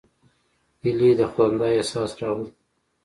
هیلۍ 0.81 1.11
د 1.19 1.21
خندا 1.33 1.67
احساس 1.77 2.11
راولي 2.19 2.47